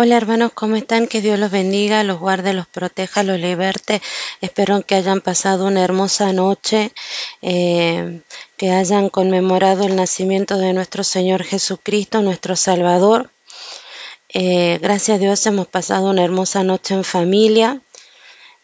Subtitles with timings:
[0.00, 1.08] Hola hermanos, ¿cómo están?
[1.08, 4.00] Que Dios los bendiga, los guarde, los proteja, los liberte.
[4.40, 6.92] Espero que hayan pasado una hermosa noche,
[7.42, 8.20] eh,
[8.56, 13.32] que hayan conmemorado el nacimiento de nuestro Señor Jesucristo, nuestro Salvador.
[14.28, 17.80] Eh, gracias a Dios hemos pasado una hermosa noche en familia,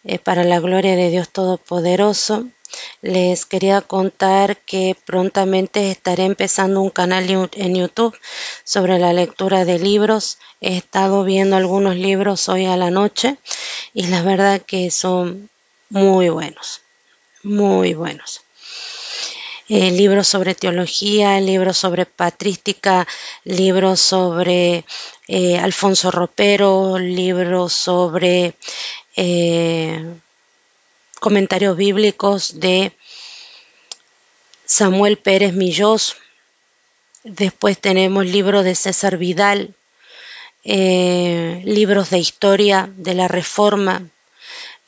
[0.04, 2.46] eh, para la gloria de Dios Todopoderoso.
[3.02, 8.16] Les quería contar que prontamente estaré empezando un canal en YouTube
[8.64, 10.38] sobre la lectura de libros.
[10.60, 13.36] He estado viendo algunos libros hoy a la noche
[13.92, 15.50] y la verdad que son
[15.90, 16.80] muy buenos,
[17.42, 18.40] muy buenos.
[19.68, 23.06] Eh, libros sobre teología, libros sobre patrística,
[23.44, 24.84] libros sobre
[25.26, 28.54] eh, Alfonso Ropero, libros sobre
[29.16, 30.04] eh,
[31.24, 32.92] comentarios bíblicos de
[34.66, 36.16] Samuel Pérez Millós.
[37.22, 39.74] Después tenemos libros de César Vidal,
[40.64, 44.06] eh, libros de historia de la Reforma,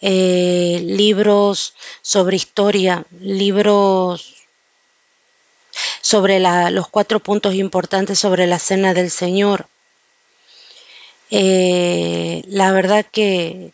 [0.03, 4.45] eh, libros sobre historia, libros
[6.03, 9.69] sobre los cuatro puntos importantes sobre la cena del Señor.
[11.31, 13.73] la verdad que,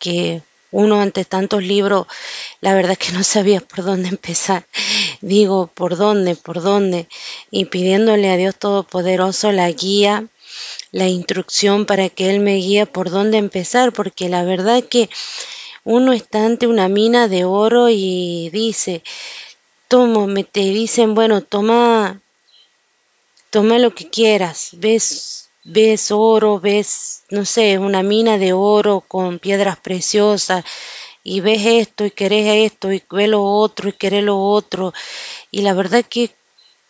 [0.00, 2.06] que uno ante tantos libros,
[2.60, 4.66] la verdad que no sabía por dónde empezar.
[5.20, 6.36] Digo, ¿por dónde?
[6.36, 7.08] ¿Por dónde?
[7.50, 10.26] Y pidiéndole a Dios Todopoderoso la guía,
[10.92, 15.08] la instrucción para que Él me guíe por dónde empezar, porque la verdad que
[15.84, 19.02] uno está ante una mina de oro y dice,
[19.88, 22.20] tomo, me te dicen, bueno, toma,
[23.50, 29.38] toma lo que quieras, ves ves oro, ves, no sé, una mina de oro con
[29.38, 30.64] piedras preciosas
[31.24, 34.94] y ves esto y querés esto y ves lo otro y querés lo otro.
[35.50, 36.30] Y la verdad que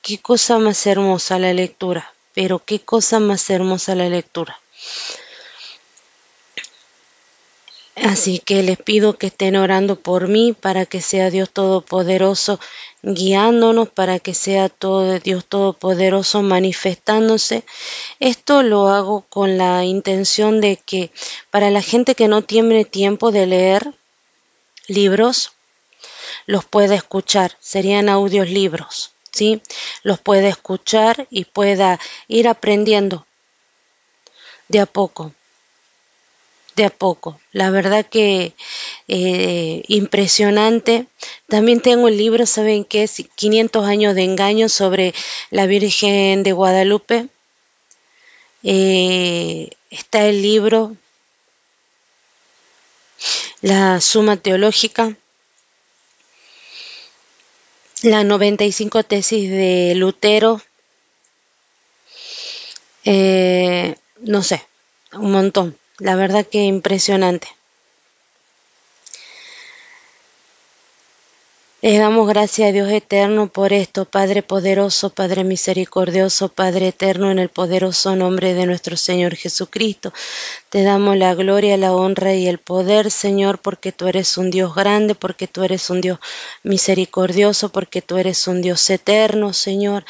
[0.03, 4.61] qué cosa más hermosa la lectura, pero qué cosa más hermosa la lectura.
[7.97, 12.61] Así que les pido que estén orando por mí para que sea Dios Todopoderoso
[13.03, 17.65] guiándonos para que sea todo Dios Todopoderoso manifestándose.
[18.21, 21.11] Esto lo hago con la intención de que
[21.51, 23.95] para la gente que no tiene tiempo de leer
[24.89, 25.53] libros,
[26.47, 29.63] los pueda escuchar, serían audios libros, ¿sí?
[30.03, 31.99] Los pueda escuchar y pueda
[32.29, 33.27] ir aprendiendo
[34.69, 35.33] de a poco
[36.77, 37.41] de a poco.
[37.53, 38.55] La verdad que
[39.09, 41.07] eh, impresionante.
[41.49, 43.25] También tengo el libro, ¿saben qué es?
[43.35, 45.15] 500 años de engaño sobre
[45.51, 47.29] la Virgen de Guadalupe.
[48.63, 50.97] Eh, está el libro,
[53.63, 55.17] la Suma Teológica,
[58.03, 60.61] la 95 tesis de Lutero,
[63.05, 64.67] eh, no sé,
[65.13, 65.79] un montón.
[65.99, 67.49] La verdad que impresionante.
[71.83, 77.39] Les damos gracias a Dios eterno por esto, Padre poderoso, Padre misericordioso, Padre eterno, en
[77.39, 80.13] el poderoso nombre de nuestro Señor Jesucristo.
[80.69, 84.75] Te damos la gloria, la honra y el poder, Señor, porque tú eres un Dios
[84.75, 86.19] grande, porque tú eres un Dios
[86.65, 90.05] misericordioso, porque tú eres un Dios eterno, Señor.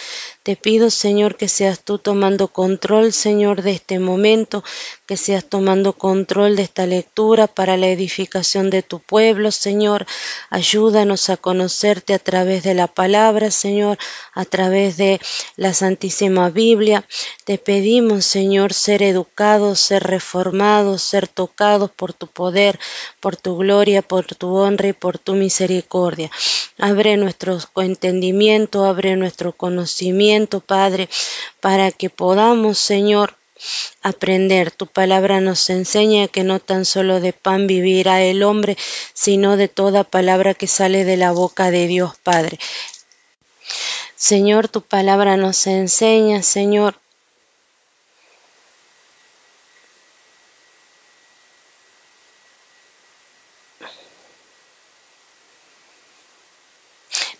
[0.44, 4.64] Te pido, Señor, que seas tú tomando control, Señor, de este momento,
[5.06, 10.04] que seas tomando control de esta lectura para la edificación de tu pueblo, Señor.
[10.50, 13.98] Ayúdanos a conocerte a través de la palabra, Señor,
[14.34, 15.20] a través de
[15.56, 17.06] la Santísima Biblia.
[17.44, 22.78] Te pedimos, Señor, ser educados, ser reformados, ser tocados por tu poder,
[23.20, 26.30] por tu gloria, por tu honra y por tu misericordia.
[26.78, 31.08] Abre nuestro entendimiento, abre nuestro conocimiento Padre,
[31.60, 33.36] para que podamos, Señor,
[34.02, 34.70] aprender.
[34.70, 38.76] Tu palabra nos enseña que no tan solo de pan vivirá el hombre,
[39.14, 42.58] sino de toda palabra que sale de la boca de Dios Padre.
[44.14, 46.98] Señor, tu palabra nos enseña, Señor,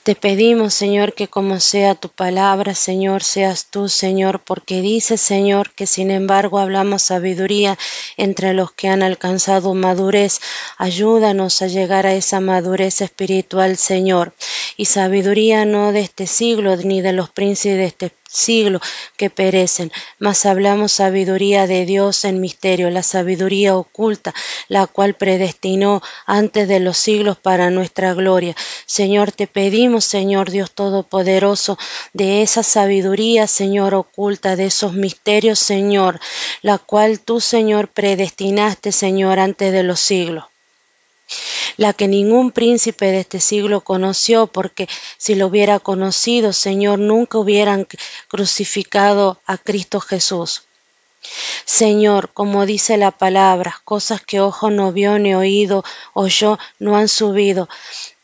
[0.07, 5.73] Te pedimos, Señor, que como sea tu palabra, Señor, seas tú, Señor, porque dice, Señor,
[5.73, 7.77] que sin embargo hablamos sabiduría
[8.17, 10.39] entre los que han alcanzado madurez.
[10.79, 14.33] Ayúdanos a llegar a esa madurez espiritual, Señor.
[14.77, 18.81] Y sabiduría no de este siglo ni de los príncipes de este siglo
[19.17, 24.35] que perecen, mas hablamos sabiduría de Dios en misterio, la sabiduría oculta,
[24.69, 28.55] la cual predestinó antes de los siglos para nuestra gloria.
[28.85, 31.79] Señor, te pedimos Señor Dios Todopoderoso,
[32.13, 36.21] de esa sabiduría, Señor, oculta, de esos misterios, Señor,
[36.63, 40.45] la cual tú, Señor, predestinaste, Señor, antes de los siglos
[41.77, 44.89] la que ningún príncipe de este siglo conoció, porque
[45.19, 47.87] si lo hubiera conocido, Señor, nunca hubieran
[48.29, 50.63] crucificado a Cristo Jesús.
[51.65, 57.09] Señor, como dice la palabra, cosas que ojo no vio ni oído oyó no han
[57.09, 57.69] subido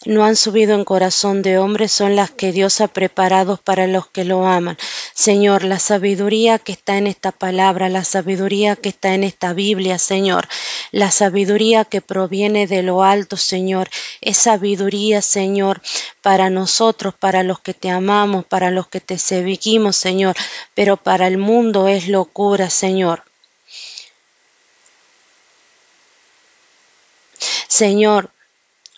[0.05, 4.09] no han subido en corazón de hombre son las que Dios ha preparado para los
[4.09, 4.77] que lo aman.
[5.15, 9.99] Señor, la sabiduría que está en esta palabra, la sabiduría que está en esta Biblia,
[9.99, 10.49] Señor,
[10.91, 13.89] la sabiduría que proviene de lo alto, Señor,
[14.21, 15.81] es sabiduría, Señor,
[16.21, 20.35] para nosotros, para los que te amamos, para los que te seguimos, Señor,
[20.75, 23.23] pero para el mundo es locura, Señor.
[27.69, 28.32] Señor,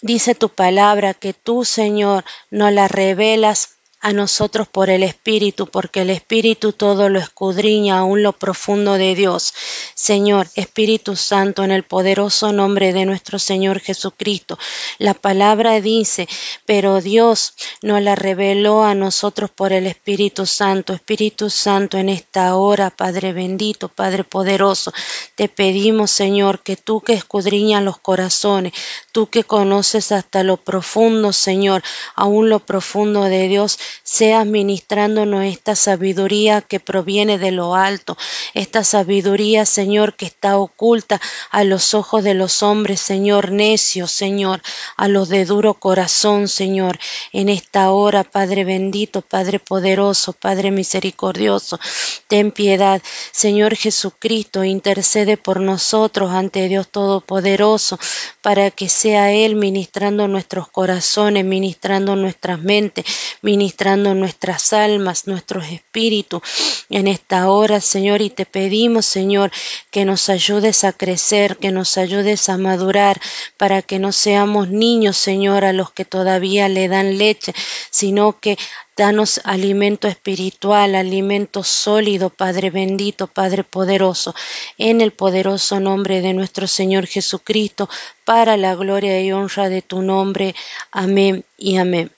[0.04, 3.73] Dice tu palabra que tú, Señor, no la revelas
[4.04, 9.14] a nosotros por el Espíritu, porque el Espíritu todo lo escudriña aún lo profundo de
[9.14, 9.54] Dios.
[9.94, 14.58] Señor, Espíritu Santo, en el poderoso nombre de nuestro Señor Jesucristo.
[14.98, 16.28] La palabra dice,
[16.66, 20.92] pero Dios nos la reveló a nosotros por el Espíritu Santo.
[20.92, 24.92] Espíritu Santo, en esta hora, Padre bendito, Padre poderoso,
[25.34, 28.74] te pedimos, Señor, que tú que escudriñas los corazones,
[29.12, 31.82] tú que conoces hasta lo profundo, Señor,
[32.14, 38.16] aún lo profundo de Dios, seas ministrándonos esta sabiduría que proviene de lo alto,
[38.54, 41.20] esta sabiduría, Señor, que está oculta
[41.50, 44.62] a los ojos de los hombres, Señor, necios, Señor,
[44.96, 46.98] a los de duro corazón, Señor,
[47.32, 51.78] en esta hora, Padre bendito, Padre poderoso, Padre misericordioso,
[52.26, 53.02] ten piedad,
[53.32, 57.98] Señor Jesucristo, intercede por nosotros ante Dios Todopoderoso,
[58.42, 63.04] para que sea Él ministrando nuestros corazones, ministrando nuestras mentes,
[63.42, 66.42] ministrando nuestras almas, nuestros espíritus
[66.88, 69.50] en esta hora, Señor, y te pedimos, Señor,
[69.90, 73.20] que nos ayudes a crecer, que nos ayudes a madurar,
[73.56, 77.54] para que no seamos niños, Señor, a los que todavía le dan leche,
[77.90, 78.56] sino que
[78.96, 84.36] Danos alimento espiritual, alimento sólido, Padre bendito, Padre poderoso,
[84.78, 87.88] en el poderoso nombre de nuestro Señor Jesucristo,
[88.24, 90.54] para la gloria y honra de tu nombre.
[90.92, 92.13] Amén y amén.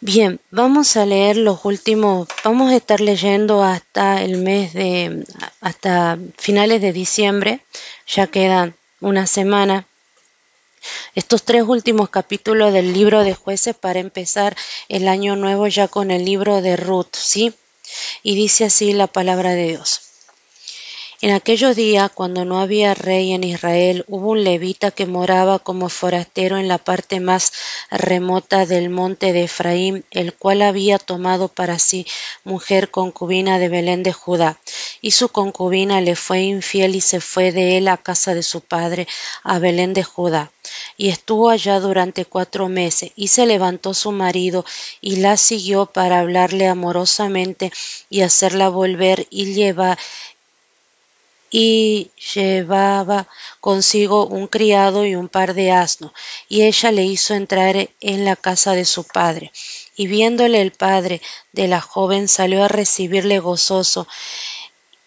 [0.00, 5.24] Bien, vamos a leer los últimos, vamos a estar leyendo hasta el mes de,
[5.60, 7.60] hasta finales de diciembre,
[8.06, 9.86] ya quedan una semana.
[11.14, 14.56] Estos tres últimos capítulos del libro de jueces para empezar
[14.88, 17.54] el año nuevo ya con el libro de Ruth, ¿sí?
[18.22, 20.07] Y dice así la palabra de Dios.
[21.20, 25.88] En aquellos días, cuando no había rey en Israel, hubo un levita que moraba como
[25.88, 27.52] forastero en la parte más
[27.90, 32.06] remota del monte de Efraín, el cual había tomado para sí
[32.44, 34.60] mujer concubina de Belén de Judá.
[35.00, 38.60] Y su concubina le fue infiel y se fue de él a casa de su
[38.60, 39.08] padre,
[39.42, 40.52] a Belén de Judá.
[40.96, 44.64] Y estuvo allá durante cuatro meses, y se levantó su marido
[45.00, 47.72] y la siguió para hablarle amorosamente
[48.08, 49.98] y hacerla volver y llevar
[51.50, 53.26] y llevaba
[53.60, 56.12] consigo un criado y un par de asnos,
[56.48, 59.52] y ella le hizo entrar en la casa de su padre.
[59.96, 61.20] Y viéndole el padre
[61.52, 64.06] de la joven salió a recibirle gozoso,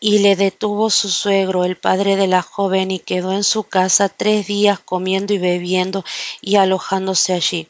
[0.03, 4.09] y le detuvo su suegro, el padre de la joven, y quedó en su casa
[4.09, 6.03] tres días comiendo y bebiendo
[6.41, 7.67] y alojándose allí.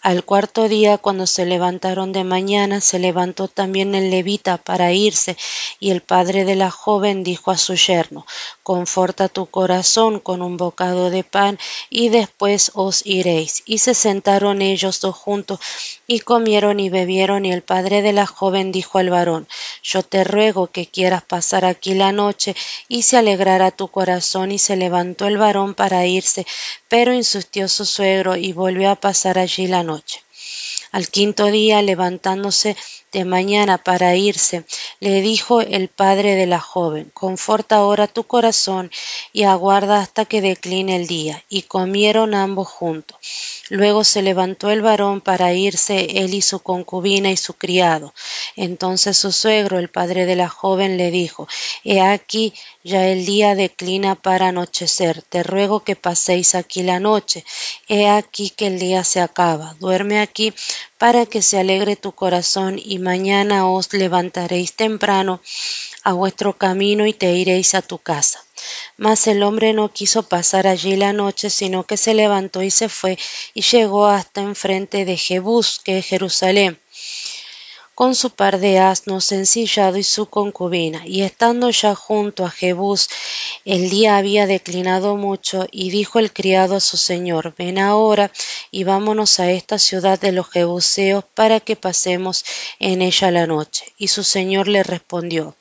[0.00, 5.36] Al cuarto día, cuando se levantaron de mañana, se levantó también el levita para irse,
[5.80, 8.24] y el padre de la joven dijo a su yerno,
[8.62, 11.58] Conforta tu corazón con un bocado de pan,
[11.90, 13.64] y después os iréis.
[13.66, 15.58] Y se sentaron ellos dos juntos,
[16.06, 19.48] y comieron y bebieron, y el padre de la joven dijo al varón,
[19.82, 22.54] Yo te ruego que quieras pasar aquí la noche,
[22.86, 24.52] y se alegrará tu corazón.
[24.52, 26.46] Y se levantó el varón para irse,
[26.86, 30.27] pero insistió su suegro, y volvió a pasar allí la noche.
[30.90, 32.76] Al quinto día, levantándose
[33.12, 34.64] de mañana para irse,
[35.00, 38.90] le dijo el padre de la joven, conforta ahora tu corazón
[39.32, 41.42] y aguarda hasta que decline el día.
[41.48, 43.18] Y comieron ambos juntos.
[43.68, 48.14] Luego se levantó el varón para irse él y su concubina y su criado.
[48.56, 51.48] Entonces su suegro, el padre de la joven, le dijo,
[51.84, 57.44] He aquí ya el día declina para anochecer, te ruego que paséis aquí la noche.
[57.88, 60.54] He aquí que el día se acaba, duerme aquí
[60.98, 65.40] para que se alegre tu corazón y mañana os levantaréis temprano
[66.02, 68.42] a vuestro camino y te iréis a tu casa.
[68.96, 72.88] Mas el hombre no quiso pasar allí la noche, sino que se levantó y se
[72.88, 73.18] fue
[73.54, 76.80] y llegó hasta enfrente de Jebús, que es Jerusalén
[77.98, 81.04] con su par de asnos ensillado y su concubina.
[81.04, 83.08] Y estando ya junto a Jebús,
[83.64, 88.30] el día había declinado mucho, y dijo el criado a su señor, ven ahora
[88.70, 92.44] y vámonos a esta ciudad de los Jebuseos para que pasemos
[92.78, 93.86] en ella la noche.
[93.98, 95.56] Y su señor le respondió,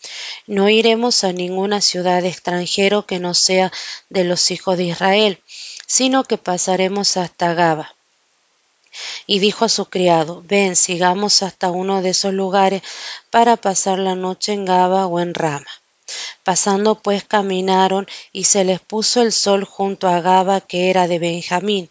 [0.45, 3.71] no iremos a ninguna ciudad extranjero que no sea
[4.09, 5.41] de los hijos de Israel,
[5.87, 7.96] sino que pasaremos hasta Gaba
[9.25, 12.81] y dijo a su criado, ven, sigamos hasta uno de esos lugares
[13.29, 15.67] para pasar la noche en Gaba o en Rama.
[16.43, 21.19] Pasando pues caminaron y se les puso el sol junto a Gaba que era de
[21.19, 21.89] Benjamín.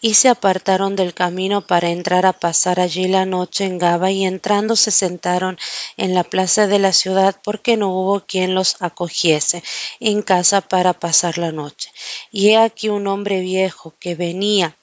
[0.00, 4.24] Y se apartaron del camino para entrar a pasar allí la noche en Gaba y
[4.24, 5.58] entrando se sentaron
[5.96, 9.62] en la plaza de la ciudad porque no hubo quien los acogiese
[10.00, 11.90] en casa para pasar la noche.
[12.30, 14.76] Y he aquí un hombre viejo que venía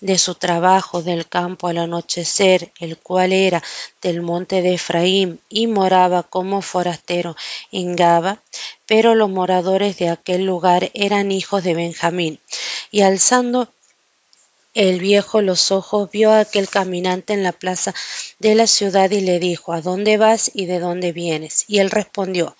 [0.00, 3.62] de su trabajo del campo al anochecer, el cual era
[4.02, 7.36] del monte de Efraín, y moraba como forastero
[7.72, 8.42] en Gaba,
[8.86, 12.40] pero los moradores de aquel lugar eran hijos de Benjamín.
[12.90, 13.68] Y alzando
[14.74, 17.94] el viejo los ojos vio a aquel caminante en la plaza
[18.40, 21.64] de la ciudad y le dijo, ¿A dónde vas y de dónde vienes?
[21.68, 22.56] Y él respondió,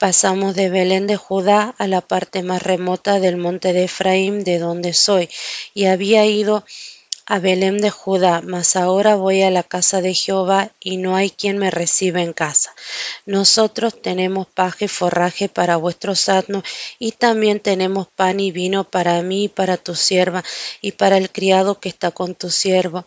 [0.00, 4.58] Pasamos de Belén de Judá a la parte más remota del monte de Efraín, de
[4.58, 5.28] donde soy,
[5.74, 6.64] y había ido
[7.26, 11.28] a Belén de Judá, mas ahora voy a la casa de Jehová y no hay
[11.28, 12.74] quien me reciba en casa.
[13.26, 16.64] Nosotros tenemos paje y forraje para vuestros asnos
[16.98, 20.42] y también tenemos pan y vino para mí y para tu sierva
[20.80, 23.04] y para el criado que está con tu siervo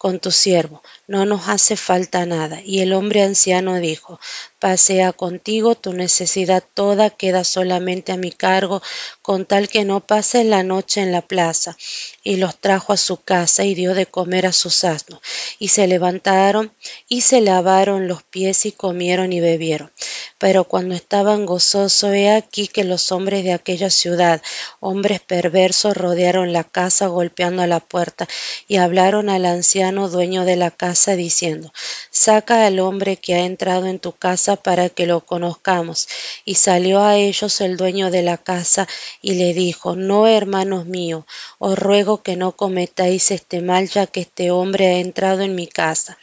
[0.00, 2.62] con tu siervo, no nos hace falta nada.
[2.64, 4.18] Y el hombre anciano dijo,
[4.60, 8.82] pasea contigo, tu necesidad toda queda solamente a mi cargo,
[9.22, 11.76] con tal que no pases la noche en la plaza.
[12.22, 15.20] Y los trajo a su casa y dio de comer a sus asnos.
[15.58, 16.72] Y se levantaron
[17.08, 19.90] y se lavaron los pies y comieron y bebieron.
[20.38, 24.42] Pero cuando estaban gozosos, he aquí que los hombres de aquella ciudad,
[24.80, 28.28] hombres perversos, rodearon la casa golpeando a la puerta
[28.68, 31.72] y hablaron al anciano dueño de la casa diciendo,
[32.10, 36.08] saca al hombre que ha entrado en tu casa para que lo conozcamos.
[36.44, 38.88] Y salió a ellos el dueño de la casa
[39.22, 41.24] y le dijo, no, hermanos míos,
[41.58, 45.66] os ruego que no cometáis este mal ya que este hombre ha entrado en mi
[45.66, 46.18] casa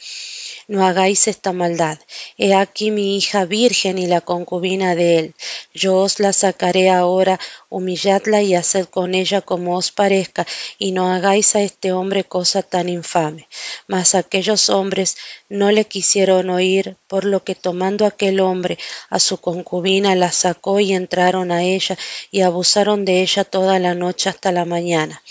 [0.68, 1.98] no hagáis esta maldad.
[2.36, 5.34] He aquí mi hija virgen y la concubina de él.
[5.72, 10.46] Yo os la sacaré ahora, humilladla y haced con ella como os parezca,
[10.78, 13.48] y no hagáis a este hombre cosa tan infame.
[13.86, 15.16] Mas aquellos hombres
[15.48, 20.80] no le quisieron oír, por lo que tomando aquel hombre a su concubina la sacó
[20.80, 21.96] y entraron a ella
[22.30, 25.22] y abusaron de ella toda la noche hasta la mañana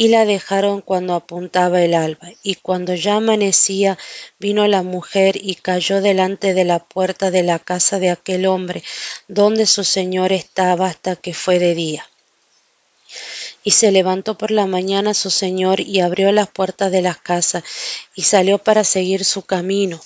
[0.00, 2.30] y la dejaron cuando apuntaba el alba.
[2.42, 3.98] Y cuando ya amanecía,
[4.38, 8.82] vino la mujer y cayó delante de la puerta de la casa de aquel hombre,
[9.28, 12.08] donde su señor estaba hasta que fue de día.
[13.62, 17.62] Y se levantó por la mañana su señor y abrió las puertas de las casas
[18.14, 20.00] y salió para seguir su camino.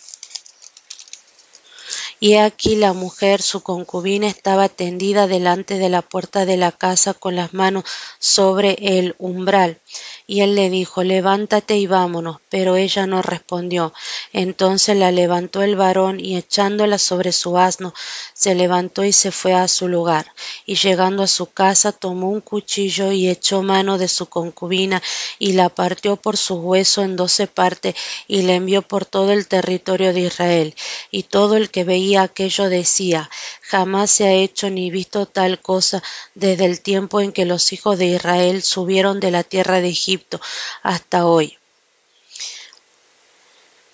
[2.24, 7.12] Y aquí la mujer, su concubina, estaba tendida delante de la puerta de la casa
[7.12, 7.84] con las manos
[8.18, 9.78] sobre el umbral.
[10.26, 12.38] Y él le dijo, levántate y vámonos.
[12.48, 13.92] Pero ella no respondió.
[14.32, 17.92] Entonces la levantó el varón y echándola sobre su asno,
[18.32, 20.32] se levantó y se fue a su lugar.
[20.64, 25.02] Y llegando a su casa tomó un cuchillo y echó mano de su concubina
[25.38, 27.94] y la partió por su hueso en doce partes
[28.28, 30.74] y la envió por todo el territorio de Israel.
[31.10, 33.30] Y todo el que veía aquello decía,
[33.62, 36.02] jamás se ha hecho ni visto tal cosa
[36.34, 40.40] desde el tiempo en que los hijos de Israel subieron de la tierra de Egipto
[40.82, 41.58] hasta hoy.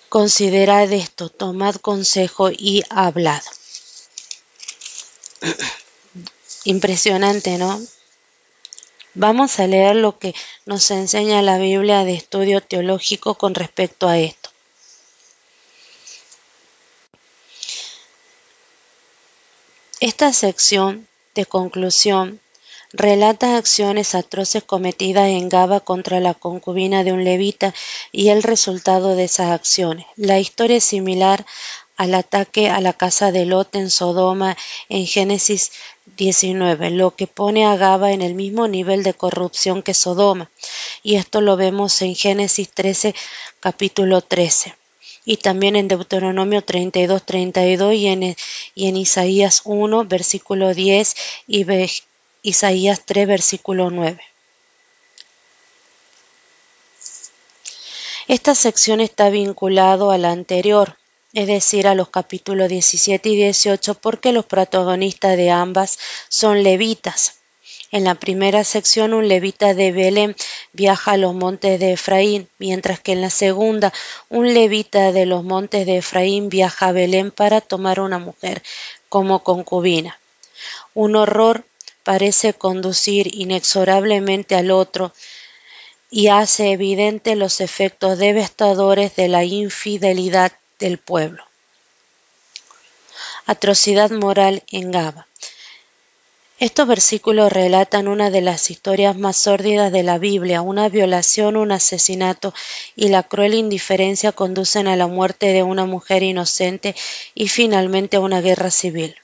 [0.09, 3.41] Considerad esto, tomad consejo y hablad.
[6.65, 7.81] Impresionante, ¿no?
[9.13, 10.33] Vamos a leer lo que
[10.65, 14.50] nos enseña la Biblia de estudio teológico con respecto a esto.
[20.01, 22.39] Esta sección de conclusión
[22.91, 27.75] relata acciones atroces cometidas en Gaba contra la concubina de un levita
[28.11, 30.07] y el resultado de esas acciones.
[30.15, 31.45] La historia es similar
[31.97, 34.57] al ataque a la casa de Lot en Sodoma
[34.89, 35.71] en Génesis
[36.17, 40.49] 19, lo que pone a Gaba en el mismo nivel de corrupción que Sodoma.
[41.03, 43.13] Y esto lo vemos en Génesis 13,
[43.59, 44.80] capítulo 13.
[45.25, 48.35] Y también en Deuteronomio 32, 32 y en,
[48.75, 51.15] y en Isaías 1, versículo 10
[51.47, 51.65] y
[52.41, 54.21] Isaías 3, versículo 9.
[58.27, 60.97] Esta sección está vinculado a la anterior,
[61.33, 65.99] es decir, a los capítulos 17 y 18, porque los protagonistas de ambas
[66.29, 67.40] son levitas.
[67.91, 70.35] En la primera sección un levita de Belén
[70.71, 73.91] viaja a los montes de Efraín, mientras que en la segunda
[74.29, 78.63] un levita de los montes de Efraín viaja a Belén para tomar una mujer
[79.09, 80.17] como concubina.
[80.93, 81.65] Un horror
[82.03, 85.13] parece conducir inexorablemente al otro
[86.09, 91.43] y hace evidente los efectos devastadores de la infidelidad del pueblo.
[93.45, 95.27] Atrocidad moral en Gaba.
[96.61, 101.71] Estos versículos relatan una de las historias más sórdidas de la Biblia, una violación, un
[101.71, 102.53] asesinato
[102.95, 106.93] y la cruel indiferencia conducen a la muerte de una mujer inocente
[107.33, 109.15] y finalmente a una guerra civil.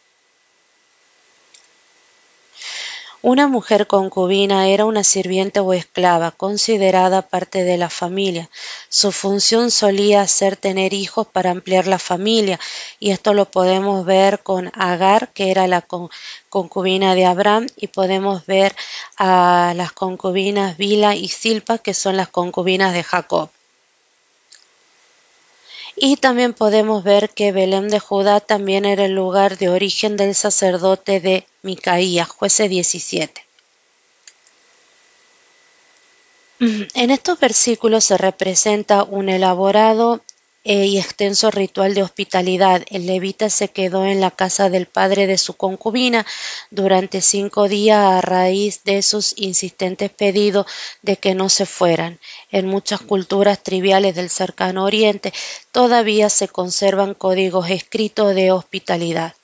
[3.23, 8.49] Una mujer concubina era una sirviente o esclava, considerada parte de la familia.
[8.89, 12.59] Su función solía ser tener hijos para ampliar la familia,
[12.99, 15.85] y esto lo podemos ver con Agar, que era la
[16.49, 18.75] concubina de Abraham, y podemos ver
[19.17, 23.49] a las concubinas Bila y Silpa, que son las concubinas de Jacob.
[25.99, 30.35] Y también podemos ver que Belén de Judá también era el lugar de origen del
[30.35, 33.43] sacerdote de Micaías, jueces 17.
[36.59, 40.21] En estos versículos se representa un elaborado
[40.63, 42.83] y extenso ritual de hospitalidad.
[42.89, 46.25] El levita se quedó en la casa del padre de su concubina
[46.71, 50.65] durante cinco días a raíz de sus insistentes pedidos
[51.01, 52.19] de que no se fueran.
[52.51, 55.33] En muchas culturas triviales del cercano oriente
[55.71, 59.35] todavía se conservan códigos escritos de hospitalidad.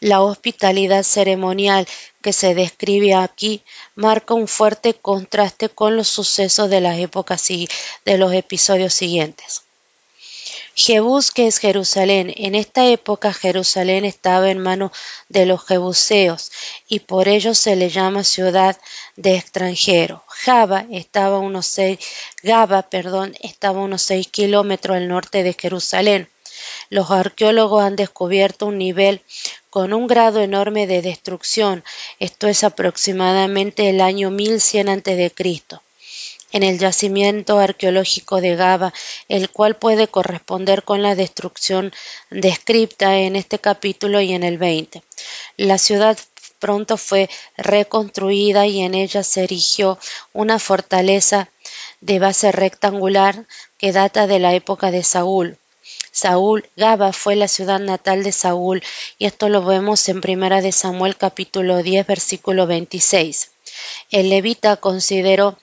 [0.00, 1.86] La hospitalidad ceremonial
[2.22, 3.62] que se describe aquí
[3.94, 9.65] marca un fuerte contraste con los sucesos de las épocas de los episodios siguientes.
[10.74, 12.32] Jebús, que es Jerusalén.
[12.36, 14.92] En esta época Jerusalén estaba en manos
[15.28, 16.52] de los jebuseos
[16.88, 18.76] y por ello se le llama ciudad
[19.16, 20.24] de extranjero.
[20.28, 21.98] Java estaba unos seis,
[22.42, 26.28] Gaba, perdón, estaba unos seis kilómetros al norte de Jerusalén.
[26.90, 29.22] Los arqueólogos han descubierto un nivel
[29.70, 31.84] con un grado enorme de destrucción,
[32.18, 35.85] esto es aproximadamente el año 1100 a.C
[36.52, 38.92] en el yacimiento arqueológico de Gaba,
[39.28, 41.92] el cual puede corresponder con la destrucción
[42.30, 45.02] descrita en este capítulo y en el 20.
[45.56, 46.18] La ciudad
[46.58, 49.98] pronto fue reconstruida y en ella se erigió
[50.32, 51.48] una fortaleza
[52.00, 53.46] de base rectangular
[53.78, 55.58] que data de la época de Saúl.
[56.10, 58.82] Saúl, Gaba fue la ciudad natal de Saúl
[59.18, 63.50] y esto lo vemos en Primera de Samuel capítulo 10 versículo 26.
[64.10, 65.58] El levita consideró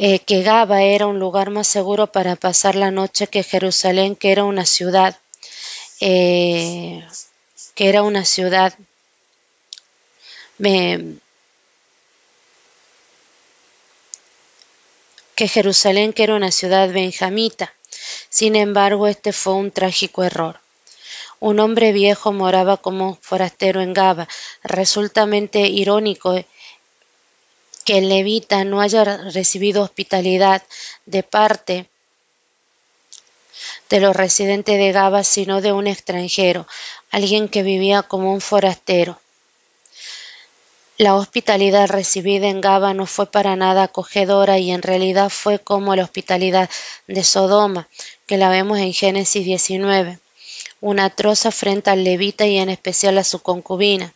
[0.00, 4.30] eh, que Gaba era un lugar más seguro para pasar la noche que Jerusalén, que
[4.30, 5.18] era una ciudad,
[6.00, 7.04] eh,
[7.74, 8.74] que era una ciudad
[15.34, 17.74] que Jerusalén, que era una ciudad benjamita.
[18.28, 20.60] Sin embargo, este fue un trágico error.
[21.40, 24.28] Un hombre viejo moraba como forastero en Gaba.
[24.62, 26.36] Resultamente irónico
[27.88, 30.62] que el levita no haya recibido hospitalidad
[31.06, 31.86] de parte
[33.88, 36.66] de los residentes de Gaba, sino de un extranjero,
[37.10, 39.18] alguien que vivía como un forastero.
[40.98, 45.96] La hospitalidad recibida en Gaba no fue para nada acogedora y en realidad fue como
[45.96, 46.68] la hospitalidad
[47.06, 47.88] de Sodoma,
[48.26, 50.18] que la vemos en Génesis 19,
[50.82, 54.12] una atroz afrenta al levita y en especial a su concubina.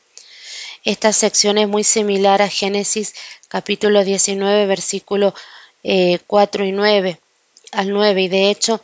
[0.84, 3.14] Esta sección es muy similar a Génesis
[3.48, 5.34] capítulo 19, versículo
[5.82, 7.20] 4 eh, y 9
[7.72, 8.80] al 9 y de hecho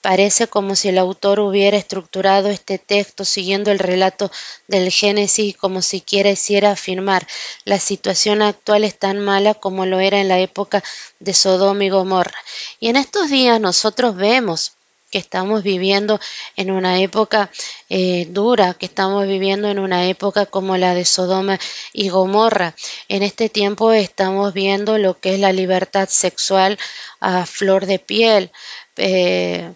[0.00, 4.30] Parece como si el autor hubiera estructurado este texto siguiendo el relato
[4.66, 7.26] del Génesis como si quisiera afirmar
[7.66, 10.82] la situación actual es tan mala como lo era en la época
[11.18, 12.38] de Sodoma y Gomorra.
[12.80, 14.72] Y en estos días nosotros vemos
[15.10, 16.20] que estamos viviendo
[16.56, 17.50] en una época
[17.88, 21.58] eh, dura, que estamos viviendo en una época como la de Sodoma
[21.92, 22.74] y Gomorra.
[23.08, 26.78] En este tiempo estamos viendo lo que es la libertad sexual
[27.20, 28.50] a flor de piel.
[28.96, 29.72] Eh,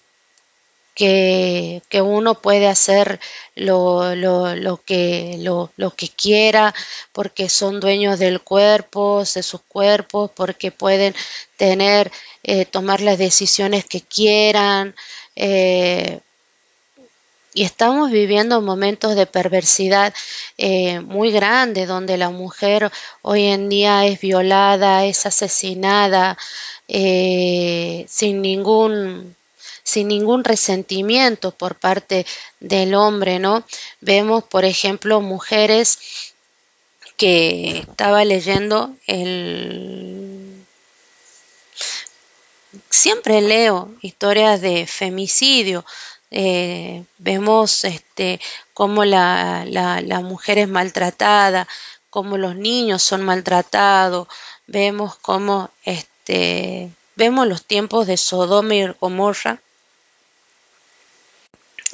[0.94, 3.18] que, que, uno puede hacer
[3.56, 6.72] lo, lo, lo que, lo, lo, que quiera
[7.12, 11.14] porque son dueños del cuerpo, de sus cuerpos, porque pueden
[11.56, 12.12] tener,
[12.44, 14.94] eh, tomar las decisiones que quieran,
[15.36, 16.20] Eh,
[17.54, 20.12] y estamos viviendo momentos de perversidad
[20.58, 22.90] eh, muy grandes, donde la mujer
[23.22, 26.36] hoy en día es violada, es asesinada,
[26.88, 29.36] eh, sin ningún
[29.84, 32.26] sin ningún resentimiento por parte
[32.58, 33.64] del hombre, ¿no?
[34.00, 35.98] Vemos, por ejemplo, mujeres
[37.16, 40.53] que estaba leyendo el
[42.90, 45.84] siempre leo historias de femicidio
[46.36, 48.40] eh, vemos este,
[48.72, 51.68] cómo la, la, mujer es maltratada,
[52.10, 54.26] cómo los niños son maltratados,
[54.66, 59.60] vemos cómo este, vemos los tiempos de Sodoma y Gomorra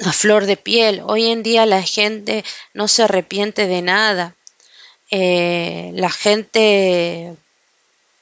[0.03, 1.03] a flor de piel.
[1.05, 4.35] Hoy en día la gente no se arrepiente de nada.
[5.11, 7.35] Eh, la gente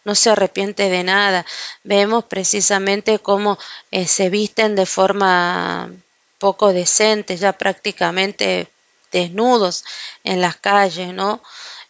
[0.05, 1.45] no se arrepiente de nada.
[1.83, 3.57] Vemos precisamente cómo
[3.91, 5.91] eh, se visten de forma
[6.37, 8.67] poco decentes, ya prácticamente
[9.11, 9.83] desnudos
[10.23, 11.41] en las calles, ¿no?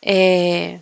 [0.02, 0.82] Eh,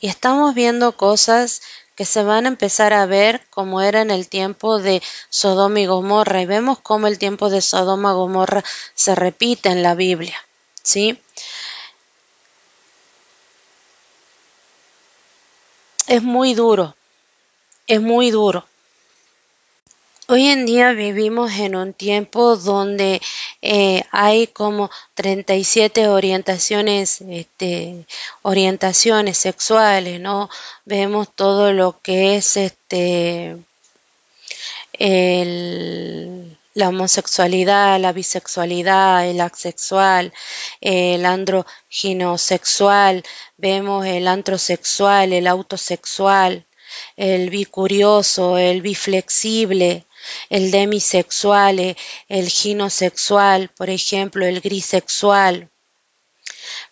[0.00, 1.62] y estamos viendo cosas
[1.96, 5.86] que se van a empezar a ver como era en el tiempo de Sodoma y
[5.86, 10.36] Gomorra y vemos cómo el tiempo de Sodoma y Gomorra se repite en la Biblia,
[10.82, 11.20] ¿sí?
[16.06, 16.94] Es muy duro,
[17.86, 18.66] es muy duro.
[20.28, 23.20] Hoy en día vivimos en un tiempo donde
[23.60, 28.06] eh, hay como 37 orientaciones, este,
[28.42, 30.48] orientaciones sexuales, ¿no?
[30.86, 33.58] Vemos todo lo que es este
[36.74, 40.32] la homosexualidad, la bisexualidad, el asexual,
[40.80, 43.22] el androginosexual,
[43.56, 46.66] vemos el antrosexual, el autosexual,
[47.16, 50.04] el bicurioso, el biflexible,
[50.50, 51.96] el demisexual,
[52.28, 55.70] el ginosexual, por ejemplo, el grisexual.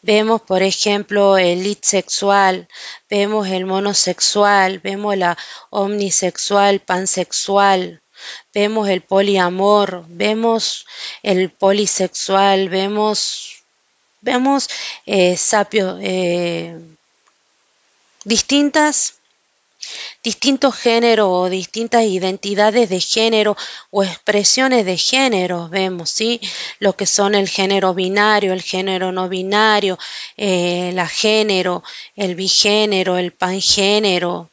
[0.03, 2.69] Vemos, por ejemplo, el sexual,
[3.09, 5.37] vemos el monosexual, vemos la
[5.71, 8.02] omnisexual, pansexual,
[8.55, 10.87] vemos el poliamor, vemos
[11.23, 13.63] el polisexual, vemos,
[14.21, 14.69] vemos
[15.07, 16.79] eh, sapio, eh,
[18.25, 19.15] distintas
[20.23, 23.57] distintos géneros o distintas identidades de género
[23.91, 26.41] o expresiones de género, vemos, ¿sí?
[26.79, 29.99] Lo que son el género binario, el género no binario,
[30.37, 31.83] el eh, género,
[32.15, 34.51] el bigénero, el pangénero,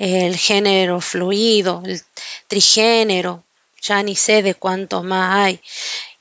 [0.00, 2.00] el género fluido, el
[2.48, 3.44] trigénero,
[3.82, 5.60] ya ni sé de cuántos más hay.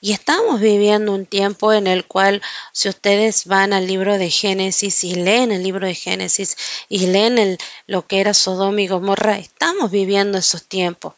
[0.02, 2.42] Y estamos viviendo un tiempo en el cual
[2.74, 6.58] si ustedes van al libro de Génesis y leen el libro de Génesis
[6.90, 11.14] y leen lo que era Sodoma y Gomorra, estamos viviendo esos tiempos.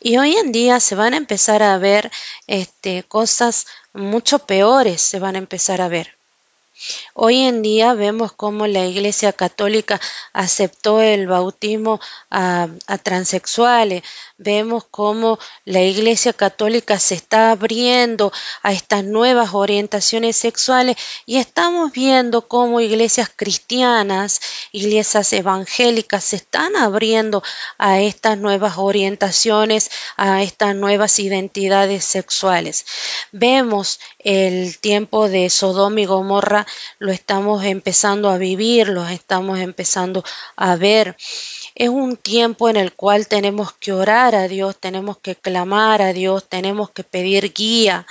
[0.00, 2.10] Y hoy en día se van a empezar a ver
[2.46, 6.14] este, cosas mucho peores, se van a empezar a ver.
[7.14, 10.00] Hoy en día vemos cómo la Iglesia Católica
[10.32, 12.68] aceptó el bautismo a,
[13.04, 14.02] transexuales,
[14.38, 18.32] vemos cómo la Iglesia Católica se está abriendo
[18.62, 24.40] a estas nuevas orientaciones sexuales y estamos viendo cómo iglesias cristianas,
[24.72, 27.44] iglesias evangélicas se están abriendo
[27.78, 32.84] a estas nuevas orientaciones, a estas nuevas identidades sexuales.
[33.30, 36.63] Vemos el tiempo de Sodoma y Gomorra
[36.98, 40.24] lo estamos empezando a vivir, lo estamos empezando
[40.56, 41.16] a ver.
[41.74, 46.12] Es un tiempo en el cual tenemos que orar a Dios, tenemos que clamar a
[46.12, 48.06] Dios, tenemos que pedir guía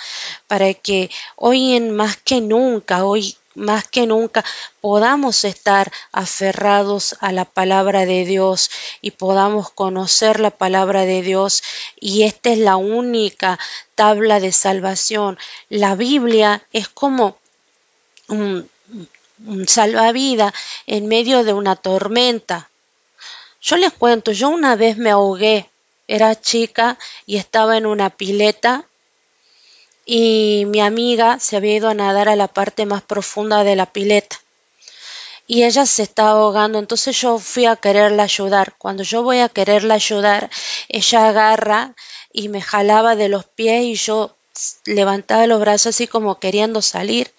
[0.47, 4.43] para que hoy en más que nunca, hoy más que nunca
[4.81, 8.69] podamos estar aferrados a la palabra de Dios
[9.01, 11.63] y podamos conocer la palabra de Dios
[11.99, 13.59] y esta es la única
[13.95, 15.37] tabla de salvación.
[15.69, 17.37] La Biblia es como
[18.33, 20.53] un, salvavidas
[20.87, 22.69] en medio de una tormenta.
[23.61, 25.69] Yo les cuento, yo una vez me ahogué,
[26.07, 28.85] era chica y estaba en una pileta
[30.05, 33.85] y mi amiga se había ido a nadar a la parte más profunda de la
[33.85, 34.43] pileta
[35.47, 38.75] y ella se estaba ahogando, entonces yo fui a quererla ayudar.
[38.77, 40.49] Cuando yo voy a quererla ayudar,
[40.87, 41.95] ella agarra
[42.31, 44.35] y me jalaba de los pies y yo
[44.85, 47.31] levantaba los brazos así como queriendo salir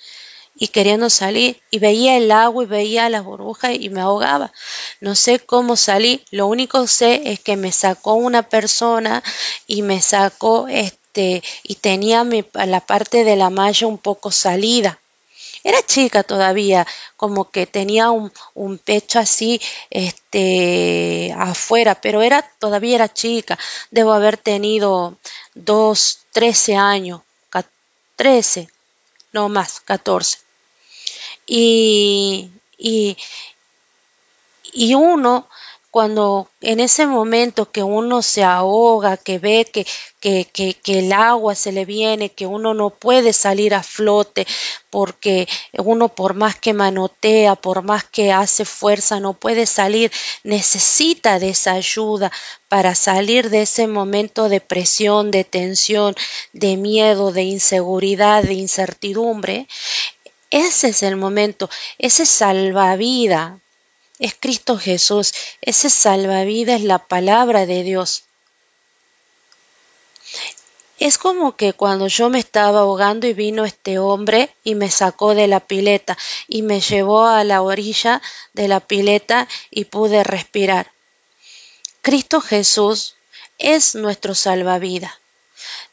[0.57, 4.53] y queriendo salir y veía el agua y veía las burbujas y me ahogaba.
[5.01, 9.23] No sé cómo salí, lo único sé es que me sacó una persona
[9.67, 14.99] y me sacó este y tenía mi, la parte de la malla un poco salida.
[15.63, 16.87] Era chica todavía,
[17.17, 23.59] como que tenía un, pecho así, este, afuera, pero era, todavía era chica,
[23.91, 25.17] debo haber tenido
[25.55, 27.23] dos, trece años,
[28.17, 28.69] trece,
[29.33, 30.44] no más, catorce.
[31.47, 33.17] Y, y,
[34.73, 35.49] y uno
[35.95, 39.87] cuando en ese momento que uno se ahoga, que ve que,
[40.19, 44.45] que, que, que, el agua se le viene, que uno no puede salir a flote,
[44.91, 50.11] porque uno por más que manotea, por más que hace fuerza, no puede salir,
[50.43, 52.33] necesita de esa ayuda
[52.69, 56.17] para salir de ese momento de presión, de tensión,
[56.53, 59.69] de miedo, de inseguridad, de incertidumbre.
[60.51, 63.61] Ese es el momento, ese salvavidas
[64.19, 68.25] es Cristo Jesús, ese salvavidas es la palabra de Dios.
[70.99, 75.35] Es como que cuando yo me estaba ahogando y vino este hombre y me sacó
[75.35, 80.93] de la pileta y me llevó a la orilla de la pileta y pude respirar.
[82.01, 83.17] Cristo Jesús
[83.59, 85.13] es nuestro salvavidas.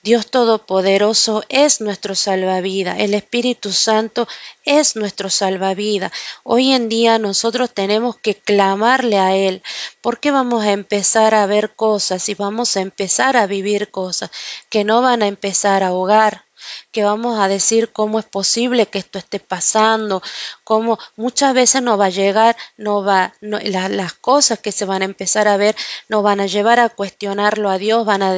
[0.04, 4.28] Dios Todopoderoso es nuestro salvavidas, el Espíritu Santo
[4.66, 6.12] es nuestro salvavidas.
[6.44, 9.62] Hoy en día nosotros tenemos que clamarle a Él,
[10.02, 14.32] porque vamos a empezar a ver cosas y vamos a empezar a vivir cosas
[14.70, 16.46] que no van a empezar a ahogar,
[16.92, 20.22] que vamos a decir cómo es posible que esto esté pasando,
[20.64, 25.06] cómo muchas veces no va a llegar, no va, las cosas que se van a
[25.06, 25.76] empezar a ver
[26.08, 28.34] no van a llevar a cuestionarlo a Dios, van a,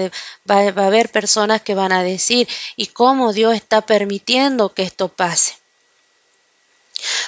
[0.50, 5.10] va, a haber personas que van a decir, ¿y cómo Dios está permitiendo que esto
[5.10, 5.58] pase?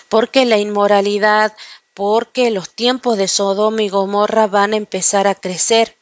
[0.10, 1.53] Porque la inmoralidad,
[1.93, 5.95] porque los tiempos de Sodoma y Gomorra van a empezar a crecer,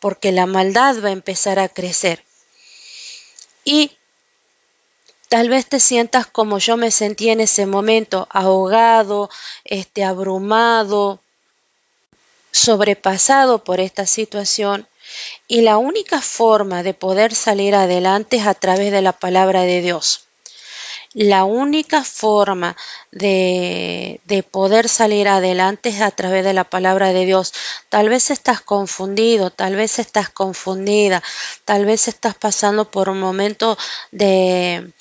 [0.00, 2.24] porque la maldad va a empezar a crecer.
[3.64, 3.96] Y
[5.32, 9.30] Tal vez te sientas como yo me sentí en ese momento, ahogado,
[9.64, 11.20] este, abrumado,
[12.50, 14.86] sobrepasado por esta situación.
[15.48, 19.80] Y la única forma de poder salir adelante es a través de la palabra de
[19.80, 20.26] Dios.
[21.14, 22.76] La única forma
[23.10, 27.54] de, de, poder salir adelante es a través de la palabra de Dios.
[27.88, 31.22] Tal vez estás confundido, tal vez estás confundida,
[31.64, 33.78] tal vez estás pasando por un momento
[34.10, 34.92] de,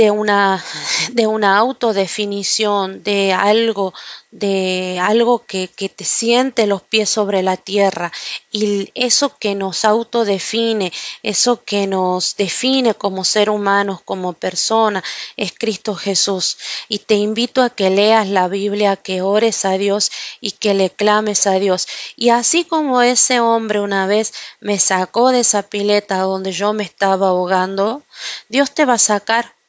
[0.00, 0.64] de una,
[1.12, 3.92] de una autodefinición, de algo,
[4.30, 8.10] de algo que, que, te siente los pies sobre la tierra
[8.50, 10.90] y eso que nos autodefine,
[11.22, 15.04] eso que nos define como ser humanos, como persona,
[15.36, 16.56] es Cristo Jesús.
[16.88, 20.10] Y te invito a que leas la Biblia, que ores a Dios
[20.40, 21.86] y que le clames a Dios.
[22.16, 26.84] Y así como ese hombre una vez me sacó de esa pileta donde yo me
[26.84, 28.02] estaba ahogando,
[28.48, 29.59] Dios te va a sacar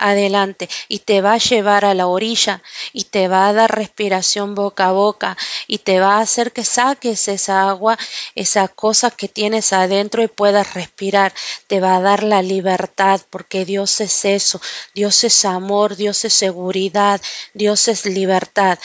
[0.00, 4.54] adelante y te va a llevar a la orilla y te va a dar respiración
[4.54, 5.36] boca a boca
[5.66, 7.98] y te va a hacer que saques esa agua,
[8.34, 11.32] esa cosa que tienes adentro y puedas respirar.
[11.66, 14.60] Te va a dar la libertad porque Dios es eso,
[14.94, 17.20] Dios es amor, Dios es seguridad,
[17.54, 18.78] Dios es libertad.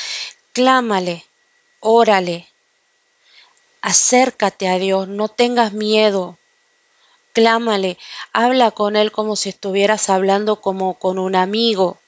[0.54, 1.25] Clámale,
[1.80, 2.47] órale,
[3.82, 6.38] acércate a Dios, no tengas miedo,
[7.36, 7.98] clámale,
[8.32, 12.00] habla con Él como si estuvieras hablando como con un amigo.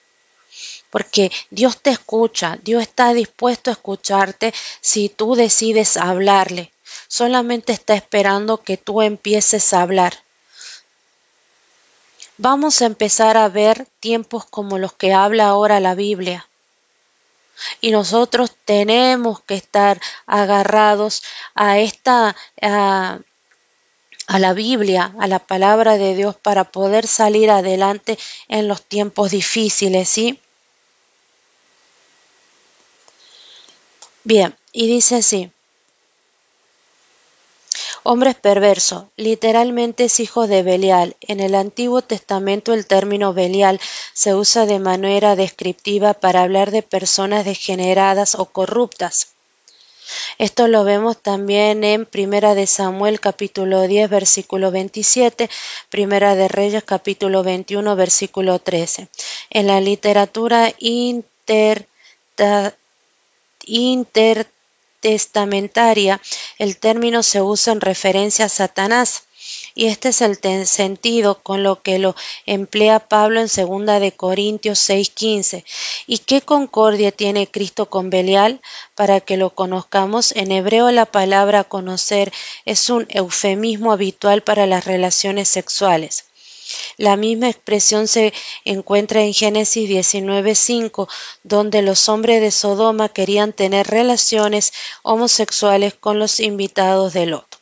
[0.90, 6.72] Porque Dios te escucha, Dios está dispuesto a escucharte si tú decides hablarle.
[7.10, 10.14] Solamente está esperando que tú empieces a hablar.
[12.38, 16.48] Vamos a empezar a ver tiempos como los que habla ahora la Biblia.
[17.82, 23.20] Y nosotros tenemos que estar agarrados a esta, a
[24.40, 30.08] la Biblia, a la palabra de Dios para poder salir adelante en los tiempos difíciles,
[30.08, 30.40] ¿sí?
[34.24, 35.52] Bien, y dice así.
[38.02, 41.16] Hombres perversos, literalmente es hijo de Belial.
[41.22, 43.80] En el Antiguo Testamento el término Belial
[44.14, 49.37] se usa de manera descriptiva para hablar de personas degeneradas o corruptas.
[50.38, 55.50] Esto lo vemos también en Primera de Samuel capítulo 10 versículo 27,
[55.90, 59.10] Primera de Reyes capítulo 21 versículo 13.
[59.50, 60.74] En la literatura
[63.66, 66.22] intertestamentaria
[66.58, 69.27] el término se usa en referencia a Satanás
[69.78, 72.16] y este es el sentido con lo que lo
[72.48, 75.64] emplea Pablo en segunda de Corintios 6:15.
[76.08, 78.60] ¿Y qué concordia tiene Cristo con Belial?
[78.96, 82.34] Para que lo conozcamos, en hebreo la palabra conocer
[82.66, 86.26] es un eufemismo habitual para las relaciones sexuales.
[86.98, 88.34] La misma expresión se
[88.66, 91.08] encuentra en Génesis 19.5,
[91.44, 97.57] donde los hombres de Sodoma querían tener relaciones homosexuales con los invitados de Lot.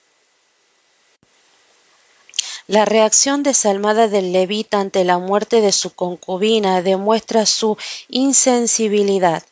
[2.68, 7.78] La reacción desalmada del levita ante la muerte de su concubina demuestra su
[8.10, 9.44] insensibilidad.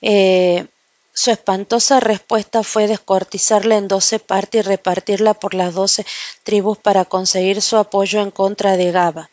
[0.00, 0.66] Eh,
[1.12, 6.06] su espantosa respuesta fue descortizarla en doce partes y repartirla por las doce
[6.44, 9.30] tribus para conseguir su apoyo en contra de Gaba.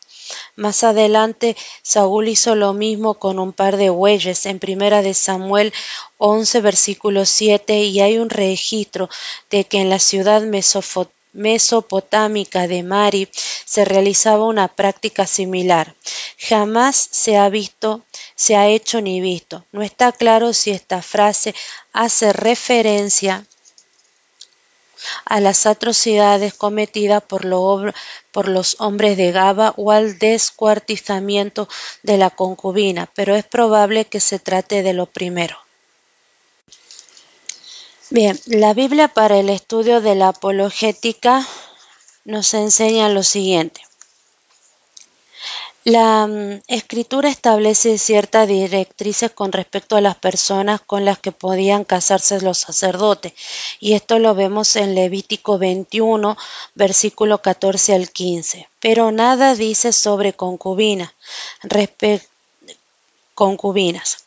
[0.56, 5.74] Más adelante, Saúl hizo lo mismo con un par de bueyes en primera de Samuel
[6.18, 9.10] 11, versículo 7, y hay un registro
[9.52, 13.30] de que en la ciudad mesofotámica mesopotámica de Mari
[13.66, 15.96] se realizaba una práctica similar.
[16.38, 18.04] Jamás se ha visto,
[18.36, 19.66] se ha hecho ni visto.
[19.72, 21.56] No está claro si esta frase
[21.94, 23.46] hace referencia
[25.26, 27.44] a las atrocidades cometidas por,
[28.32, 31.68] por, los hombres de Gaba o al descuartizamiento
[32.04, 35.58] de la concubina, pero es probable que se trate de lo primero.
[38.14, 41.48] Bien, la Biblia para el estudio de la apologética
[42.26, 43.80] nos enseña lo siguiente.
[45.86, 51.86] La mm, escritura establece ciertas directrices con respecto a las personas con las que podían
[51.86, 53.32] casarse los sacerdotes,
[53.80, 56.36] y esto lo vemos en Levítico 21,
[56.76, 58.68] versículo 14 al 15.
[58.82, 61.14] Pero nada dice sobre concubinas.
[63.36, 64.26] concubinas.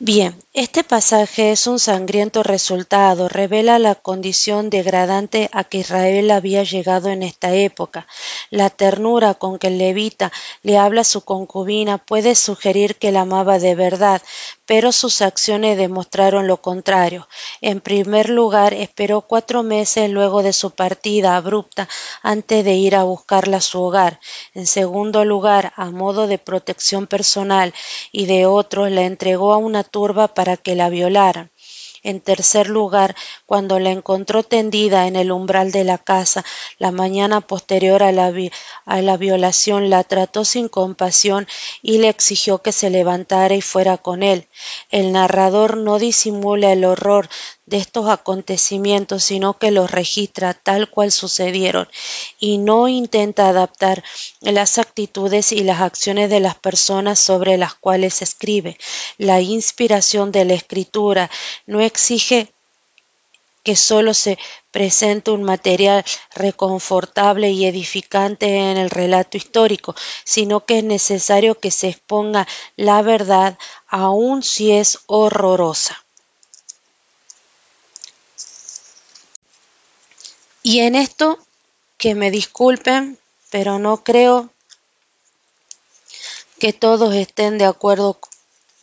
[0.00, 6.62] Bien, este pasaje es un sangriento resultado, revela la condición degradante a que Israel había
[6.62, 8.06] llegado en esta época.
[8.50, 10.30] La ternura con que el levita
[10.62, 14.22] le habla a su concubina puede sugerir que la amaba de verdad,
[14.66, 17.26] pero sus acciones demostraron lo contrario.
[17.60, 21.88] En primer lugar, esperó cuatro meses luego de su partida abrupta
[22.22, 24.20] antes de ir a buscarla a su hogar.
[24.54, 27.74] En segundo lugar, a modo de protección personal
[28.12, 31.50] y de otros, la entregó a una turba para que la violaran.
[32.02, 36.44] En tercer lugar, cuando la encontró tendida en el umbral de la casa
[36.78, 38.32] la mañana posterior a la,
[38.84, 41.48] a la, violación, la trató sin compasión
[41.82, 44.48] y le exigió que se levantara y fuera con él.
[44.90, 47.28] El narrador no disimula el horror
[47.68, 51.86] de estos acontecimientos, sino que los registra tal cual sucedieron
[52.38, 54.02] y no intenta adaptar
[54.40, 58.78] las actitudes y las acciones de las personas sobre las cuales escribe.
[59.18, 61.30] La inspiración de la escritura
[61.66, 62.52] no exige
[63.62, 64.38] que solo se
[64.70, 66.02] presente un material
[66.34, 73.02] reconfortable y edificante en el relato histórico, sino que es necesario que se exponga la
[73.02, 76.07] verdad, aun si es horrorosa.
[80.68, 81.38] Y en esto,
[81.96, 84.50] que me disculpen, pero no creo
[86.58, 88.18] que todos estén de acuerdo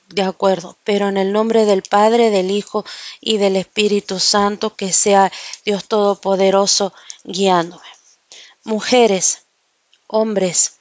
[0.10, 2.86] de acuerdo, pero en el nombre del Padre, del Hijo
[3.22, 5.32] y del Espíritu Santo, que sea
[5.64, 6.92] Dios Todopoderoso
[7.24, 7.88] guiándome.
[8.64, 9.44] Mujeres,
[10.08, 10.78] hombres,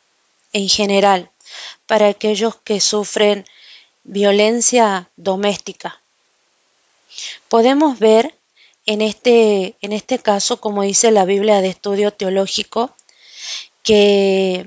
[0.55, 1.31] en general,
[1.85, 3.45] para aquellos que sufren
[4.05, 6.01] violencia doméstica.
[7.51, 8.35] Podemos ver
[8.87, 12.95] en este, en este caso, como dice la Biblia de Estudio Teológico,
[13.83, 14.67] que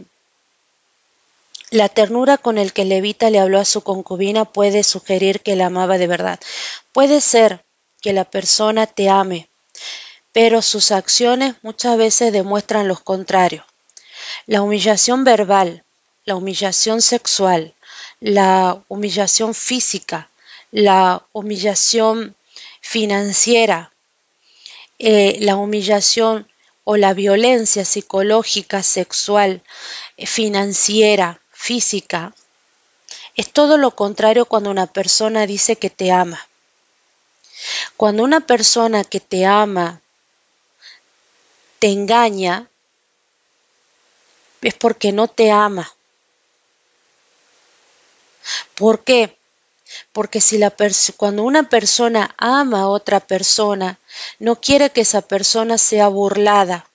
[1.69, 5.65] la ternura con el que Levita le habló a su concubina puede sugerir que la
[5.65, 6.39] amaba de verdad.
[6.93, 7.63] Puede ser
[8.01, 9.49] que la persona te ame,
[10.31, 13.65] pero sus acciones muchas veces demuestran lo contrario.
[14.45, 15.83] La humillación verbal,
[16.25, 17.73] la humillación sexual,
[18.19, 20.29] la humillación física,
[20.71, 22.35] la humillación
[22.81, 23.91] financiera,
[24.99, 26.47] eh, la humillación
[26.83, 29.61] o la violencia psicológica, sexual,
[30.17, 32.33] eh, financiera, física,
[33.35, 36.47] es todo lo contrario cuando una persona dice que te ama.
[37.95, 40.01] Cuando una persona que te ama
[41.79, 42.67] te engaña,
[44.61, 45.91] es porque no te ama.
[48.75, 49.36] ¿Por qué?
[50.11, 50.73] Porque si la
[51.15, 53.99] cuando una persona ama a otra persona,
[54.39, 56.89] no quiere que esa persona sea burlada.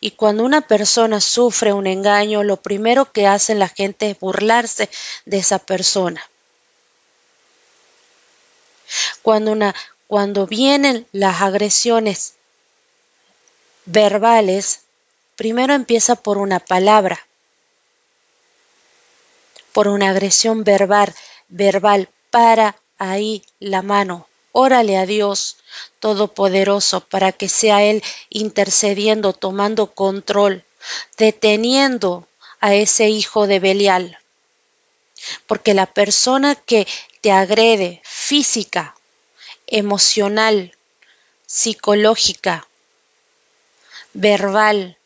[0.00, 4.88] Y cuando una persona sufre un engaño, lo primero que hace la gente es burlarse
[5.24, 6.22] de esa persona.
[9.22, 9.74] Cuando, una,
[10.06, 12.34] cuando vienen las agresiones
[13.84, 14.80] verbales,
[15.36, 17.18] primero empieza por una palabra,
[19.72, 21.14] por una agresión verbal
[21.50, 24.26] verbal, para ahí la mano.
[24.52, 25.58] Órale a Dios
[26.00, 30.64] Todopoderoso para que sea Él intercediendo, tomando control
[31.16, 32.26] deteniendo
[32.60, 34.18] a ese hijo de Belial.
[35.46, 36.86] Porque la persona que
[37.20, 38.96] te agrede física,
[39.66, 40.74] emocional,
[41.46, 42.66] psicológica,
[44.14, 44.96] verbal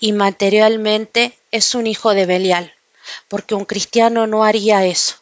[0.00, 2.74] y materialmente es un hijo de Belial,
[3.28, 5.16] porque un cristiano no haría eso,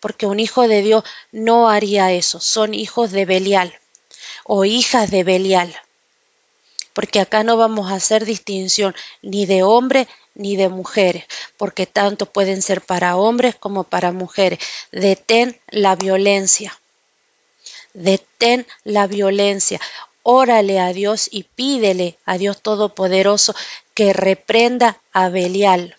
[0.00, 3.78] porque un hijo de Dios no haría eso, son hijos de Belial
[4.44, 5.74] o hijas de Belial,
[6.92, 11.24] porque acá no vamos a hacer distinción ni de hombre ni de mujeres,
[11.56, 14.58] porque tanto pueden ser para hombres como para mujeres.
[14.92, 16.78] Detén la violencia.
[17.94, 19.80] Detén la violencia.
[20.22, 23.54] Órale a Dios y pídele a Dios Todopoderoso
[23.94, 25.96] que reprenda a Belial,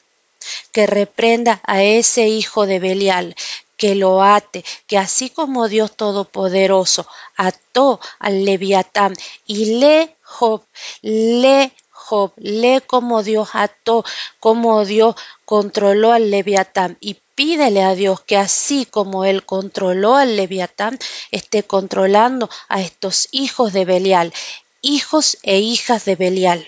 [0.71, 3.35] que reprenda a ese hijo de Belial,
[3.77, 9.13] que lo ate, que así como Dios Todopoderoso ató al Leviatán
[9.45, 10.63] y le Job,
[11.01, 14.05] le Job, lee cómo Dios ató,
[14.39, 20.37] cómo Dios controló al Leviatán y pídele a Dios que así como Él controló al
[20.37, 20.97] Leviatán,
[21.31, 24.33] esté controlando a estos hijos de Belial,
[24.81, 26.67] hijos e hijas de Belial.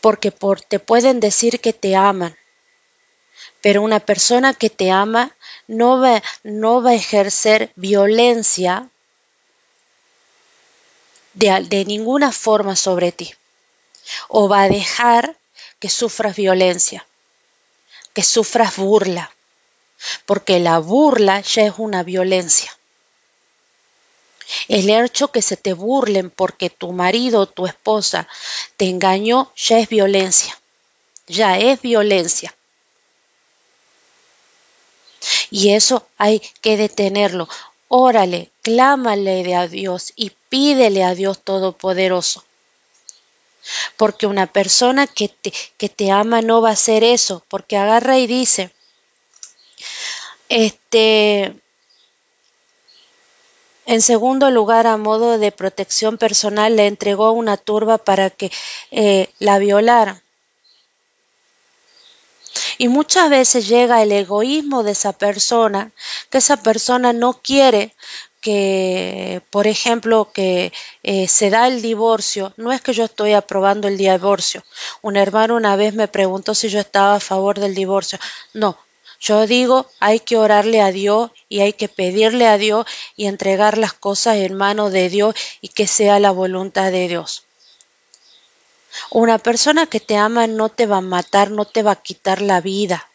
[0.00, 2.36] Porque por, te pueden decir que te aman,
[3.60, 5.34] pero una persona que te ama
[5.66, 8.88] no va, no va a ejercer violencia
[11.34, 13.34] de, ninguna forma sobre ti.
[14.28, 15.36] O va a dejar
[15.78, 17.06] que sufras violencia,
[18.14, 19.30] que sufras burla,
[20.24, 22.77] porque la burla ya es una violencia.
[24.68, 28.28] El hecho que se te burlen porque tu marido o tu esposa
[28.76, 30.58] te engañó ya es violencia,
[31.26, 32.54] ya es violencia.
[35.50, 37.48] Y eso hay que detenerlo.
[37.88, 42.44] Órale, clámale de a Dios y pídele a Dios Todopoderoso.
[43.96, 48.18] Porque una persona que te, que te ama no va a hacer eso, porque agarra
[48.18, 48.70] y dice,
[50.48, 51.54] este,
[53.94, 58.52] en segundo lugar, a modo de protección personal, le entregó una turba para que
[58.90, 60.22] eh, la violara.
[62.76, 65.90] Y muchas veces llega el egoísmo de esa persona,
[66.28, 67.94] que esa persona no quiere
[68.42, 70.70] que, por ejemplo, que
[71.02, 74.62] eh, se da el divorcio, no es que yo estoy aprobando el divorcio.
[75.00, 78.18] Un hermano una vez me preguntó si yo estaba a favor del divorcio.
[78.52, 78.76] No,
[79.20, 83.76] yo digo, hay que orarle a Dios y hay que pedirle a Dios y entregar
[83.76, 87.44] las cosas en manos de Dios y que sea la voluntad de Dios.
[89.10, 92.42] Una persona que te ama no te va a matar, no te va a quitar
[92.42, 93.08] la vida.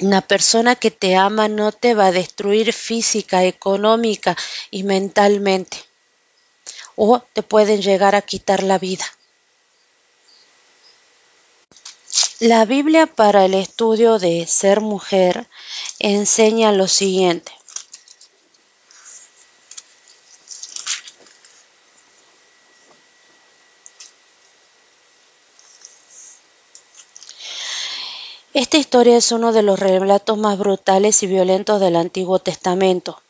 [0.00, 4.36] Una persona que te ama no te va a destruir física, económica
[4.70, 5.78] y mentalmente.
[6.94, 9.04] O te pueden llegar a quitar la vida.
[12.40, 15.48] La Biblia para el estudio de ser mujer
[15.98, 17.50] enseña lo siguiente.
[28.54, 33.20] Esta historia es uno de los relatos más brutales y violentos del Antiguo Testamento.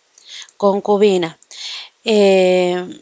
[0.58, 1.38] Concubina.
[2.04, 3.00] Eh,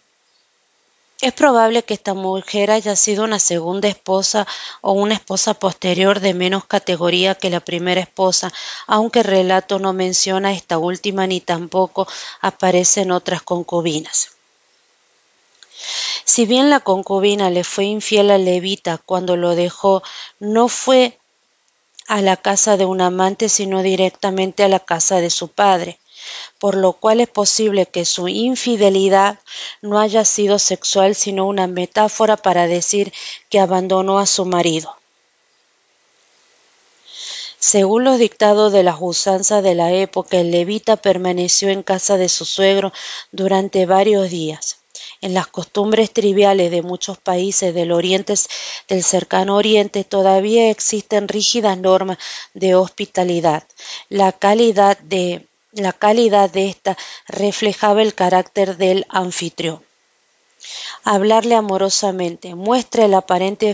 [1.21, 4.47] es probable que esta mujer haya sido una segunda esposa
[4.83, 8.53] o una esposa posterior de menos categoría que la primera esposa,
[8.87, 12.07] aunque el relato no menciona esta última ni tampoco
[12.41, 14.37] aparecen otras concubinas.
[16.25, 20.03] Si bien la concubina le fue infiel a Levita cuando lo dejó,
[20.39, 21.19] no fue
[22.09, 25.99] a la casa de un amante, sino directamente a la casa de su padre,
[26.59, 29.39] por lo cual es posible que su infidelidad
[29.83, 33.13] no haya sido sexual, sino una metáfora para decir
[33.51, 34.97] que abandonó a su marido.
[37.59, 42.29] Según los dictados de las usanzas de la época, el levita permaneció en casa de
[42.29, 42.93] su suegro
[43.33, 44.79] durante varios días.
[45.21, 48.35] En las costumbres triviales de muchos países del oriente
[48.89, 52.19] del cercano oriente todavía existen rígidas normas
[52.55, 53.65] de hospitalidad.
[54.09, 55.47] La calidad de
[55.77, 56.97] la calidad de esta
[57.29, 59.87] reflejaba el carácter del anfitrión
[61.05, 63.73] hablarle amorosamente, muestra el aparente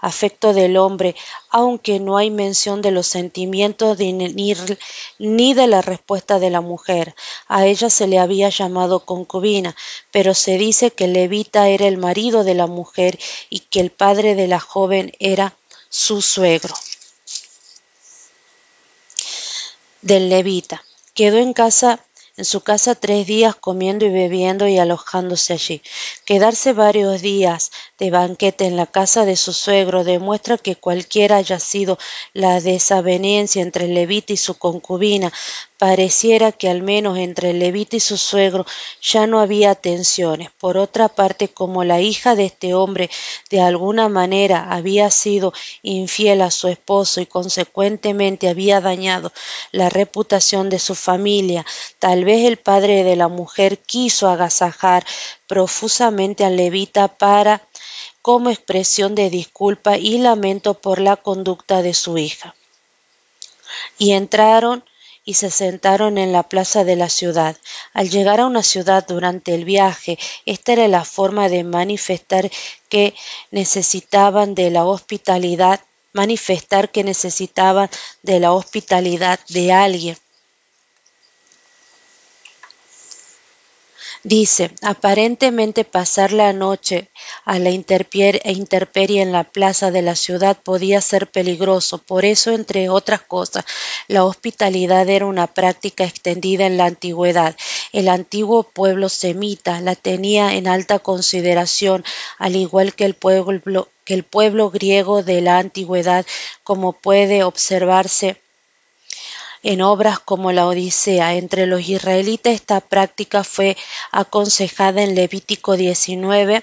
[0.00, 1.16] afecto del hombre,
[1.50, 7.14] aunque no hay mención de los sentimientos ni, de la respuesta de la mujer.
[7.48, 9.74] A ella se le había llamado concubina,
[10.10, 13.18] pero se dice que Levita era el marido de la mujer
[13.50, 15.56] y que el padre de la joven era
[15.88, 16.74] su suegro.
[20.00, 20.82] Del Levita.
[21.14, 22.00] Quedó en casa
[22.36, 25.82] en su casa tres días comiendo y bebiendo y alojándose allí.
[26.24, 31.60] Quedarse varios días de banquete en la casa de su suegro demuestra que cualquiera haya
[31.60, 31.98] sido
[32.32, 35.30] la desaveniencia entre levita y su concubina,
[35.76, 38.64] pareciera que al menos entre levita y su suegro
[39.02, 40.48] ya no había tensiones.
[40.58, 43.10] Por otra parte, como la hija de este hombre
[43.50, 45.52] de alguna manera había sido
[45.82, 49.32] infiel a su esposo y consecuentemente había dañado
[49.72, 51.66] la reputación de su familia,
[51.98, 55.04] tal vez el padre de la mujer quiso agasajar
[55.46, 57.62] profusamente al levita para
[58.22, 62.54] como expresión de disculpa y lamento por la conducta de su hija.
[63.98, 64.84] Y entraron
[65.24, 67.56] y se sentaron en la plaza de la ciudad.
[67.92, 72.50] Al llegar a una ciudad durante el viaje, esta era la forma de manifestar
[72.88, 73.14] que
[73.50, 75.80] necesitaban de la hospitalidad,
[76.12, 77.88] manifestar que necesitaban
[78.22, 80.16] de la hospitalidad de alguien.
[84.24, 87.10] Dice, aparentemente pasar la noche
[87.44, 91.98] a la intemperie en la plaza de la ciudad podía ser peligroso.
[91.98, 93.64] Por eso, entre otras cosas,
[94.06, 97.56] la hospitalidad era una práctica extendida en la antigüedad.
[97.92, 102.04] El antiguo pueblo semita la tenía en alta consideración,
[102.38, 106.24] al igual que el pueblo, que el pueblo griego de la antigüedad,
[106.62, 108.36] como puede observarse
[109.62, 111.34] en obras como la Odisea.
[111.34, 113.76] Entre los israelitas esta práctica fue
[114.10, 116.62] aconsejada en Levítico 19,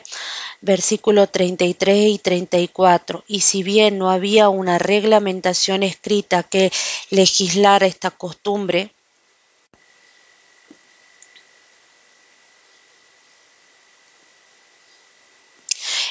[0.61, 3.23] versículo 33 y 34.
[3.27, 6.71] Y si bien no había una reglamentación escrita que
[7.09, 8.91] legislara esta costumbre,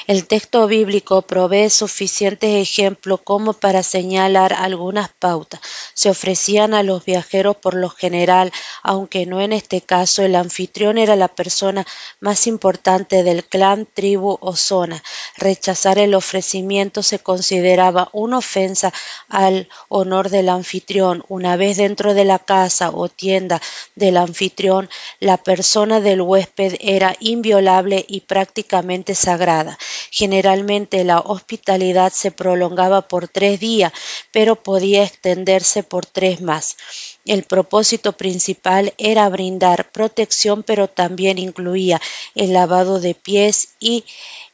[0.09, 5.61] El texto bíblico provee suficientes ejemplos como para señalar algunas pautas.
[5.93, 8.51] Se ofrecían a los viajeros por lo general,
[8.81, 11.85] aunque no en este caso, el anfitrión era la persona
[12.21, 15.03] más importante del clan, tribu o zona.
[15.37, 18.91] Rechazar el ofrecimiento se consideraba una ofensa
[19.27, 21.23] al honor del anfitrión.
[21.27, 23.61] Una vez dentro de la casa o tienda
[23.93, 24.89] del anfitrión,
[25.19, 29.77] la persona del huésped era inviolable y prácticamente sagrada.
[30.11, 33.93] Generalmente la hospitalidad se prolongaba por tres días,
[34.31, 36.77] pero podía extenderse por tres más.
[37.25, 42.01] El propósito principal era brindar protección, pero también incluía
[42.35, 44.03] el lavado de pies y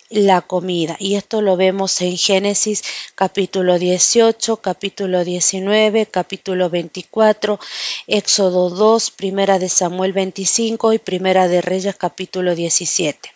[0.09, 0.95] la comida.
[0.99, 2.83] Y esto lo vemos en Génesis
[3.15, 7.59] capítulo 18, capítulo 19, capítulo 24,
[8.07, 13.34] Éxodo 2, Primera de Samuel 25 y Primera de Reyes capítulo 17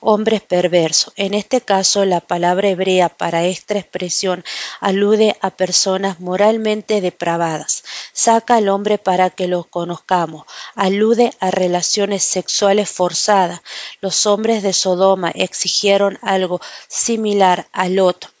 [0.00, 1.12] hombres perversos.
[1.16, 4.44] En este caso, la palabra hebrea para esta expresión
[4.80, 7.84] alude a personas moralmente depravadas.
[8.12, 10.44] Saca al hombre para que lo conozcamos.
[10.74, 13.62] Alude a relaciones sexuales forzadas.
[14.00, 18.33] Los hombres de Sodoma exigieron algo similar al otro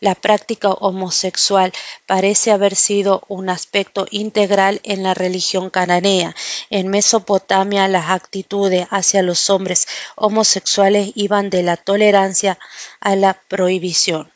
[0.00, 1.72] la práctica homosexual
[2.06, 6.34] parece haber sido un aspecto integral en la religión cananea.
[6.70, 12.58] En Mesopotamia las actitudes hacia los hombres homosexuales iban de la tolerancia
[13.00, 14.35] a la prohibición.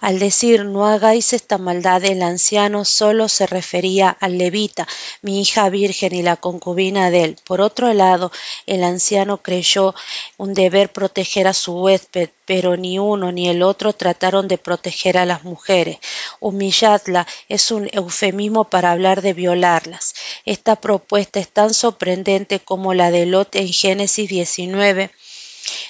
[0.00, 4.86] Al decir no hagáis esta maldad, el anciano solo se refería al levita,
[5.22, 7.36] mi hija virgen y la concubina de él.
[7.44, 8.30] Por otro lado,
[8.66, 9.96] el anciano creyó
[10.36, 15.18] un deber proteger a su huésped, pero ni uno ni el otro trataron de proteger
[15.18, 15.98] a las mujeres.
[16.38, 20.14] Humilladla es un eufemismo para hablar de violarlas.
[20.44, 25.10] Esta propuesta es tan sorprendente como la de Lot en Génesis 19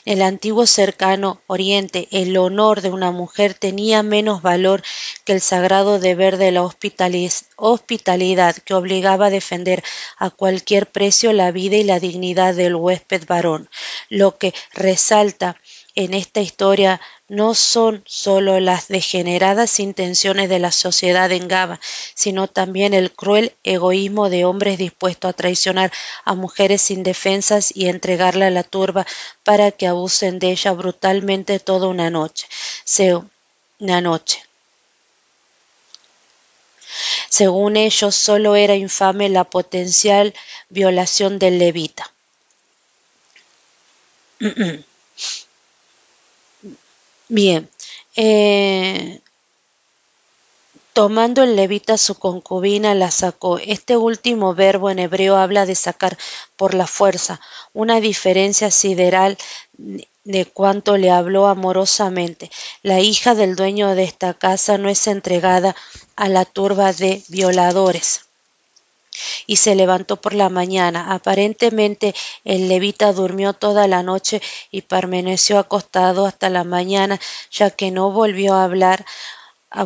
[0.04, 4.82] en el antiguo cercano Oriente, el honor de una mujer tenía menos valor
[5.24, 9.82] que el sagrado deber de la hospitalidad que obligaba a defender
[10.16, 13.68] a cualquier precio la vida y la dignidad del huésped varón.
[14.08, 15.60] Lo que resalta
[15.94, 21.78] en esta historia no son sólo las degeneradas intenciones de la sociedad en Gaba,
[22.14, 25.92] sino también el cruel egoísmo de hombres dispuestos a traicionar
[26.24, 29.06] a mujeres indefensas y entregarla a la turba
[29.44, 32.46] para que abusen de ella brutalmente toda una noche.
[33.78, 34.42] una noche.
[37.28, 40.34] Según ellos, sólo era infame la potencial
[40.70, 42.10] violación del levita.
[47.28, 47.68] Bien,
[48.16, 49.20] eh,
[50.92, 53.58] tomando el levita su concubina la sacó.
[53.58, 56.18] Este último verbo en hebreo habla de sacar
[56.56, 57.40] por la fuerza,
[57.72, 59.38] una diferencia sideral
[60.24, 62.50] de cuanto le habló amorosamente.
[62.82, 65.74] La hija del dueño de esta casa no es entregada
[66.16, 68.27] a la turba de violadores.
[69.46, 71.12] Y se levantó por la mañana.
[71.12, 74.40] Aparentemente el levita durmió toda la noche
[74.70, 77.18] y permaneció acostado hasta la mañana,
[77.50, 79.04] ya que no volvió a hablar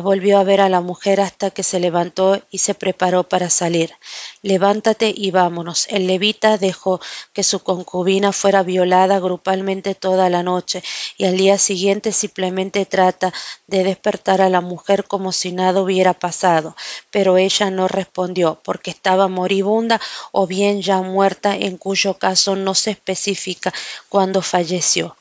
[0.01, 3.93] volvió a ver a la mujer hasta que se levantó y se preparó para salir.
[4.41, 5.87] Levántate y vámonos.
[5.89, 7.01] El levita dejó
[7.33, 10.83] que su concubina fuera violada grupalmente toda la noche
[11.17, 13.33] y al día siguiente simplemente trata
[13.67, 16.75] de despertar a la mujer como si nada hubiera pasado,
[17.11, 19.99] pero ella no respondió porque estaba moribunda
[20.31, 23.73] o bien ya muerta, en cuyo caso no se especifica
[24.09, 25.15] cuándo falleció.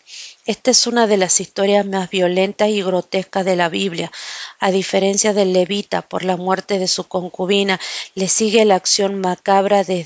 [0.44, 4.10] Esta es una de las historias más violentas y grotescas de la Biblia.
[4.58, 7.78] A diferencia del levita, por la muerte de su concubina,
[8.16, 10.02] le sigue la acción macabra de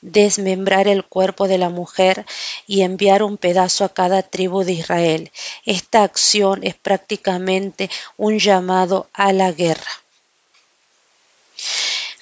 [0.00, 2.26] desmembrar el cuerpo de la mujer
[2.66, 5.30] y enviar un pedazo a cada tribu de Israel.
[5.64, 10.02] Esta acción es prácticamente un llamado a la guerra.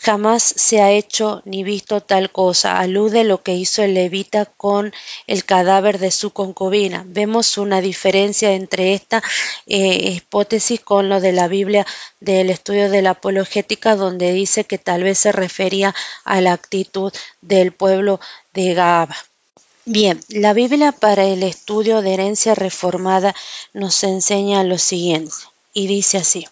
[0.02, 2.78] Jamás se ha hecho ni visto tal cosa.
[2.78, 4.94] Alude lo que hizo el levita con
[5.26, 7.04] el cadáver de su concubina.
[7.06, 9.22] Vemos una diferencia entre esta
[9.66, 11.86] eh, hipótesis con lo de la Biblia
[12.18, 15.94] del estudio de la apologética, donde dice que tal vez se refería
[16.24, 18.20] a la actitud del pueblo
[18.54, 19.16] de Gaba.
[19.84, 23.34] Bien, la Biblia para el estudio de herencia reformada
[23.74, 25.34] nos enseña lo siguiente,
[25.74, 26.46] y dice así.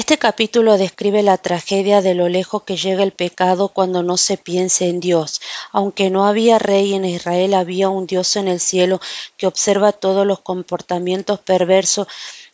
[0.00, 4.38] Este capítulo describe la tragedia de lo lejos que llega el pecado cuando no se
[4.38, 5.42] piense en Dios.
[5.72, 8.98] Aunque no había rey en Israel, había un Dios en el cielo
[9.36, 12.06] que observa todos los comportamientos perversos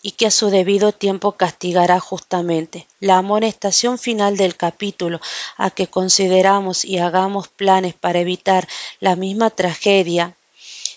[0.02, 2.88] y que a su debido tiempo castigará justamente.
[2.98, 5.20] La amonestación final del capítulo,
[5.56, 8.66] a que consideramos y hagamos planes para evitar
[8.98, 10.34] la misma tragedia,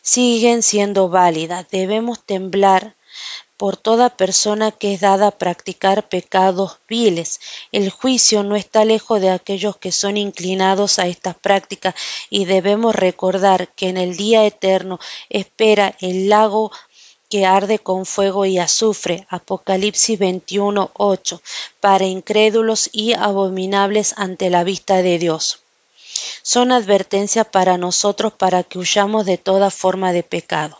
[0.02, 1.68] siguen siendo válidas.
[1.70, 2.96] Debemos temblar
[3.60, 7.42] por toda persona que es dada a practicar pecados viles.
[7.74, 11.94] El juicio no está lejos de aquellos que son inclinados a estas prácticas
[12.30, 14.98] y debemos recordar que en el día eterno
[15.30, 16.72] espera el lago
[17.30, 21.42] que arde con fuego y azufre, Apocalipsis 21, 8,
[21.82, 25.60] para incrédulos y abominables ante la vista de Dios.
[26.44, 30.80] Son advertencias para nosotros para que huyamos de toda forma de pecado.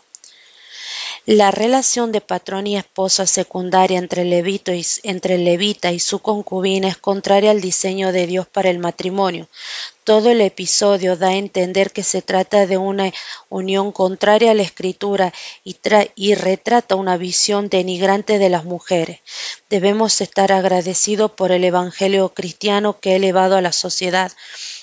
[1.26, 6.88] La relación de patrón y esposa secundaria entre, Levito y, entre Levita y su concubina
[6.88, 9.46] es contraria al diseño de Dios para el matrimonio.
[10.04, 13.12] Todo el episodio da a entender que se trata de una
[13.50, 15.76] unión contraria a la escritura y,
[16.14, 19.20] y, retrata una visión denigrante de las mujeres.
[19.68, 24.32] Debemos estar agradecidos por el Evangelio cristiano que ha elevado a la sociedad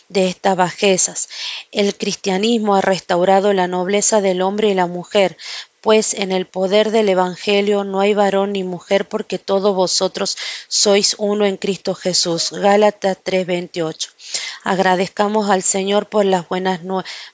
[0.09, 1.29] de estas bajezas.
[1.71, 5.37] El cristianismo ha restaurado la nobleza del hombre y la mujer,
[5.81, 11.15] pues en el poder del Evangelio no hay varón ni mujer, porque todos vosotros sois
[11.17, 12.51] uno en Cristo Jesús.
[12.51, 14.09] Gálatas 3:28.
[14.63, 16.81] Agradezcamos al Señor por las buenas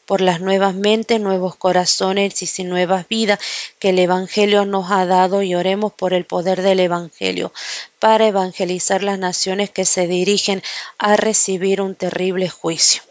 [0.06, 3.40] por las nuevas mentes, nuevos corazones y nuevas vidas
[3.80, 7.52] que el Evangelio nos ha dado y oremos por el poder del Evangelio
[8.00, 10.62] para evangelizar las naciones que se dirigen
[10.98, 13.02] a recibir un terrible juicio.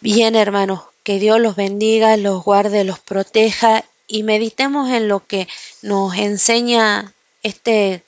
[0.00, 5.46] Bien, hermanos, que Dios los bendiga, los guarde, los proteja y meditemos en lo que
[5.80, 8.02] nos enseña este,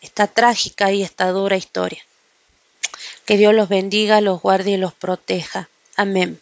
[0.00, 2.00] esta trágica y esta dura historia.
[3.24, 5.68] Que Dios los bendiga, los guarde y los proteja.
[5.96, 6.40] Amén.